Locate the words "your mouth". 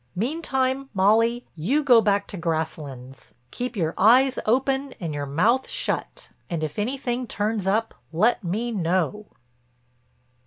5.13-5.69